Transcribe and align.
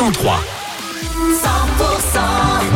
103. 0.00 0.40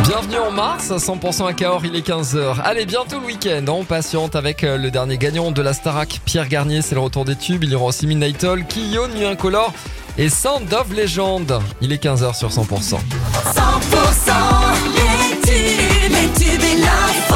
Bienvenue 0.03 0.37
en 0.37 0.51
mars, 0.51 0.91
100% 0.91 1.47
à 1.47 1.53
Cahors, 1.53 1.83
il 1.83 1.95
est 1.95 2.07
15h. 2.07 2.61
Allez, 2.63 2.85
bientôt 2.85 3.19
le 3.19 3.25
week-end, 3.25 3.65
on 3.67 3.83
patiente 3.83 4.35
avec 4.35 4.63
euh, 4.63 4.77
le 4.77 4.91
dernier 4.91 5.17
gagnant 5.17 5.49
de 5.49 5.59
la 5.63 5.73
Starac, 5.73 6.21
Pierre 6.23 6.47
Garnier, 6.47 6.83
c'est 6.83 6.93
le 6.93 7.01
retour 7.01 7.25
des 7.25 7.35
tubes. 7.35 7.63
Il 7.63 7.71
y 7.71 7.75
aura 7.75 7.85
aussi 7.85 8.05
Midnight 8.05 8.43
Hall, 8.43 8.63
Kyo, 8.67 9.07
Nuit 9.07 9.25
Incolore 9.25 9.73
et 10.19 10.29
Sound 10.29 10.71
of 10.71 10.95
Legend. 10.95 11.51
Il 11.81 11.91
est 11.91 12.03
15h 12.03 12.35
sur 12.35 12.49
100%. 12.49 12.59
100% 12.59 12.99
les 14.93 15.41
tubes, 15.41 16.11
les 16.11 16.29
tubes 16.39 16.61
et 16.61 16.77
l'info. 16.77 17.35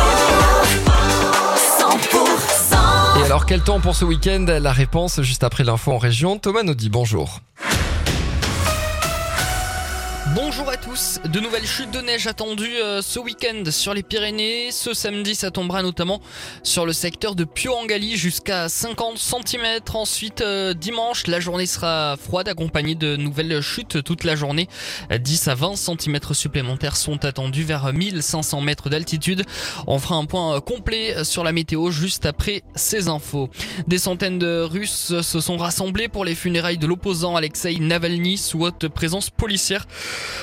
100% 1.79 3.21
Et 3.21 3.25
alors, 3.25 3.47
quel 3.47 3.61
temps 3.61 3.79
pour 3.79 3.95
ce 3.95 4.05
week-end? 4.05 4.45
La 4.61 4.71
réponse 4.71 5.23
juste 5.23 5.43
après 5.43 5.63
l'info 5.63 5.91
en 5.91 5.97
région. 5.97 6.37
Thomas 6.37 6.61
nous 6.61 6.75
dit 6.75 6.91
bonjour. 6.91 7.41
Bonjour 10.35 10.69
à 10.69 10.77
tous, 10.77 11.19
de 11.25 11.39
nouvelles 11.39 11.65
chutes 11.65 11.89
de 11.89 12.01
neige 12.01 12.27
attendues 12.27 12.77
euh, 12.77 13.01
ce 13.01 13.19
week-end 13.19 13.63
sur 13.71 13.95
les 13.95 14.03
Pyrénées. 14.03 14.69
Ce 14.71 14.93
samedi, 14.93 15.33
ça 15.33 15.49
tombera 15.49 15.81
notamment 15.81 16.21
sur 16.61 16.85
le 16.85 16.93
secteur 16.93 17.33
de 17.33 17.45
Pio-en-Galie 17.45 18.15
jusqu'à 18.15 18.69
50 18.69 19.17
cm. 19.17 19.79
Ensuite, 19.93 20.41
euh, 20.41 20.75
dimanche, 20.75 21.25
la 21.25 21.39
journée 21.39 21.65
sera 21.65 22.15
froide 22.15 22.47
accompagnée 22.47 22.93
de 22.93 23.15
nouvelles 23.15 23.59
chutes 23.61 24.03
toute 24.03 24.23
la 24.23 24.35
journée. 24.35 24.67
10 25.09 25.47
à 25.47 25.55
20 25.55 25.75
cm 25.75 26.19
supplémentaires 26.33 26.95
sont 26.95 27.25
attendus 27.25 27.63
vers 27.63 27.91
1500 27.91 28.61
mètres 28.61 28.89
d'altitude. 28.89 29.43
On 29.87 29.97
fera 29.97 30.15
un 30.15 30.25
point 30.25 30.57
euh, 30.57 30.59
complet 30.59 31.23
sur 31.23 31.43
la 31.43 31.53
météo 31.53 31.89
juste 31.89 32.27
après 32.27 32.61
ces 32.75 33.07
infos. 33.07 33.49
Des 33.87 33.97
centaines 33.97 34.37
de 34.37 34.61
Russes 34.61 35.21
se 35.21 35.39
sont 35.41 35.57
rassemblés 35.57 36.07
pour 36.07 36.23
les 36.23 36.35
funérailles 36.35 36.77
de 36.77 36.85
l'opposant 36.85 37.35
Alexei 37.35 37.79
Navalny 37.79 38.37
sous 38.37 38.63
haute 38.63 38.87
présence 38.89 39.31
policière. 39.31 39.87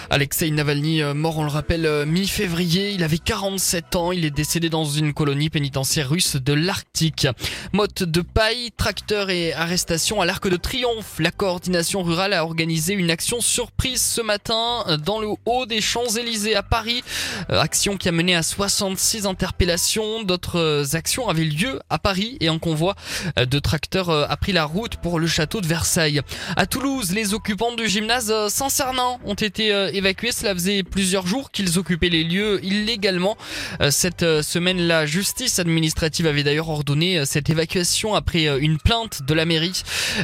Alexei 0.09 0.51
Navalny, 0.51 1.03
euh, 1.03 1.15
mort 1.15 1.39
on 1.39 1.45
le 1.45 1.51
rappelle 1.51 1.85
euh, 1.85 2.07
mi-février, 2.07 2.93
il 2.93 3.03
avait 3.03 3.19
47 3.19 3.97
ans, 3.97 4.13
il 4.13 4.25
est 4.25 4.31
décédé 4.31 4.69
dans 4.69 4.85
une 4.85 5.13
colonie 5.13 5.51
pénitentiaire 5.51 6.09
russe 6.09 6.37
de 6.37 6.53
l'Arctique. 6.53 7.27
Motte 7.73 8.05
de 8.05 8.21
paille, 8.21 8.71
tracteur 8.77 9.31
et 9.31 9.53
arrestation 9.53 10.21
à 10.21 10.25
l'Arc 10.25 10.49
de 10.49 10.57
Triomphe. 10.57 11.19
La 11.19 11.33
coordination 11.33 12.03
rurale 12.03 12.35
a 12.35 12.45
organisé 12.45 12.95
une 12.95 13.11
action 13.11 13.41
surprise 13.41 14.01
ce 14.01 14.21
matin 14.21 14.85
euh, 14.87 14.97
dans 14.97 15.21
le 15.21 15.29
haut 15.45 15.67
des 15.67 15.81
Champs-Élysées 15.81 16.55
à 16.55 16.63
Paris. 16.63 17.03
Action 17.49 17.97
qui 17.97 18.09
a 18.09 18.13
mené 18.13 18.37
à 18.37 18.43
66 18.43 19.27
interpellations. 19.27 20.23
D'autres 20.23 20.95
actions 20.95 21.29
avaient 21.29 21.45
lieu 21.45 21.81
à 21.91 21.99
Paris 21.99 22.37
et 22.41 22.49
un 22.49 22.59
convoi 22.59 22.95
de 23.37 23.59
tracteurs 23.59 24.11
a 24.11 24.37
pris 24.37 24.53
la 24.53 24.65
route 24.65 24.97
pour 24.97 25.19
le 25.19 25.27
château 25.27 25.61
de 25.61 25.67
Versailles. 25.67 26.21
À 26.57 26.67
Toulouse, 26.67 27.13
les 27.13 27.35
occupants 27.35 27.75
du 27.75 27.89
gymnase 27.89 28.33
Saint-Cernin 28.49 29.19
ont 29.25 29.35
été 29.35 29.66
euh, 29.71 29.91
évacués. 29.93 30.33
Cela 30.33 30.55
faisait 30.55 30.83
plusieurs 30.83 31.27
jours 31.27 31.51
qu'ils 31.51 31.79
occupaient 31.79 32.09
les 32.09 32.25
lieux 32.25 32.61
illégalement. 32.65 33.37
Euh, 33.81 33.91
Cette 33.91 34.23
euh, 34.23 34.43
semaine, 34.43 34.79
la 34.81 35.07
justice 35.07 35.59
administrative 35.59 36.27
avait 36.27 36.43
d'ailleurs 36.43 36.69
ordonné 36.69 37.25
cette 37.25 37.51
évacuation 37.51 38.15
après 38.15 38.47
une 38.59 38.79
plainte 38.79 39.23
de 39.23 39.35
la 39.35 39.45
mairie. 39.45 39.83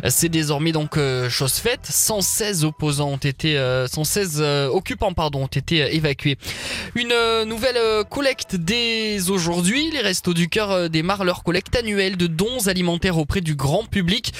C'est 0.08 0.28
désormais 0.28 0.72
donc 0.72 0.98
chose 1.28 1.54
faite. 1.54 1.86
116 1.86 2.64
opposants 2.64 3.10
ont 3.10 3.16
été, 3.16 3.56
euh, 3.56 3.86
116 3.86 4.38
euh, 4.40 4.68
occupants 4.68 5.12
pardon 5.12 5.44
ont 5.44 5.46
été 5.46 5.94
évacués. 5.94 6.36
Une 6.94 7.14
nouvelle 7.46 8.04
collecte 8.10 8.56
dès 8.56 9.30
aujourd'hui. 9.30 9.90
Les 9.90 10.00
Restos 10.00 10.34
du 10.34 10.48
Cœur 10.48 10.90
démarrent 10.90 11.24
leur 11.24 11.42
collecte 11.42 11.74
annuelle 11.76 12.16
de 12.16 12.26
dons 12.26 12.66
alimentaires 12.66 13.18
auprès 13.18 13.40
du 13.40 13.54
grand 13.54 13.84
public. 13.84 14.32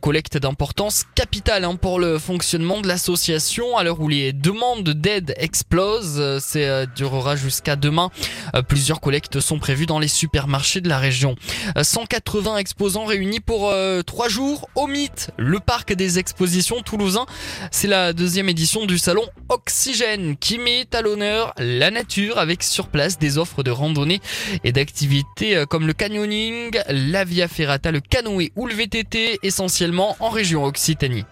Collecte 0.00 0.38
d'importance 0.38 1.04
capitale 1.14 1.64
hein, 1.64 1.76
pour 1.76 1.98
le 1.98 2.18
fonctionnement 2.18 2.80
de 2.80 2.88
l'association 2.88 3.76
à 3.76 3.84
l'heure 3.84 4.00
où 4.00 4.08
les 4.08 4.32
demandes 4.34 4.88
d'aide 4.90 5.34
explosent. 5.36 6.18
Euh, 6.18 6.38
C'est 6.40 6.66
euh, 6.68 6.86
durera 6.94 7.36
jusqu'à 7.36 7.76
demain. 7.76 8.10
Euh, 8.54 8.62
Plusieurs 8.62 9.00
collectes 9.00 9.40
sont 9.40 9.58
prévues 9.58 9.86
dans 9.86 9.98
les 9.98 10.08
supermarchés 10.08 10.80
de 10.80 10.88
la 10.88 10.98
région. 10.98 11.36
Euh, 11.76 11.84
180 11.84 12.58
exposants 12.58 13.04
réunis 13.04 13.40
pour 13.40 13.72
trois 14.06 14.28
jours 14.28 14.68
au 14.74 14.86
Mythe, 14.86 15.30
le 15.36 15.60
parc 15.60 15.92
des 15.92 16.18
expositions 16.18 16.82
toulousain. 16.82 17.26
C'est 17.70 17.88
la 17.88 18.12
deuxième 18.12 18.48
édition 18.48 18.86
du 18.86 18.98
salon 18.98 19.24
Oxygène 19.48 20.36
qui 20.36 20.58
met 20.58 20.86
à 20.94 21.02
l'honneur 21.02 21.52
la 21.58 21.90
nature 21.90 22.38
avec 22.38 22.62
sur 22.62 22.88
place 22.88 23.18
des 23.18 23.38
offres 23.38 23.62
de 23.62 23.70
randonnée 23.70 24.20
et 24.64 24.72
d'activités 24.72 25.64
comme 25.68 25.86
le 25.86 25.92
canyoning, 25.92 26.78
la 26.88 27.24
via 27.24 27.48
ferrata, 27.48 27.90
le 27.90 28.00
canoë 28.00 28.52
ou 28.56 28.66
le 28.66 28.74
VTT 28.74 29.38
essentiellement 29.42 30.16
en 30.20 30.30
région 30.30 30.64
Occitanie. 30.64 31.24